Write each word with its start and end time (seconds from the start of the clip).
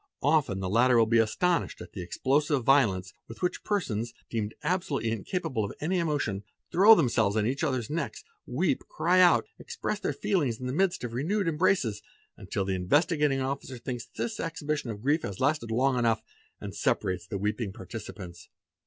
Often 0.23 0.61
the 0.61 0.67
latter 0.67 0.97
will 0.97 1.05
be 1.05 1.19
astonished 1.19 1.79
at 1.79 1.91
the 1.93 2.01
explosive 2.01 2.63
violence 2.63 3.13
with 3.27 3.43
which 3.43 3.63
persons, 3.63 4.15
deemed 4.31 4.55
absolutely 4.63 5.11
incapable 5.11 5.63
of 5.63 5.73
any 5.79 5.99
emotion, 5.99 6.43
throw 6.71 6.95
themselves 6.95 7.37
on 7.37 7.45
each 7.45 7.63
others 7.63 7.87
necks, 7.87 8.23
weep, 8.47 8.81
cry 8.87 9.19
out, 9.21 9.45
express 9.59 9.99
their 9.99 10.11
feelings 10.11 10.59
in 10.59 10.65
the 10.65 10.73
midst 10.73 11.03
of 11.03 11.13
renewed 11.13 11.47
embraces, 11.47 12.01
until 12.35 12.65
the 12.65 12.73
Investigating 12.73 13.41
Officer 13.41 13.77
thinks 13.77 14.07
this 14.17 14.39
exhibition 14.39 14.89
of 14.89 15.03
grief 15.03 15.21
has 15.21 15.39
lasted 15.39 15.69
long 15.69 15.99
enough 15.99 16.23
and 16.59 16.73
separates 16.73 17.27
the 17.27 17.37
weeping 17.37 17.71
participants. 17.71 18.49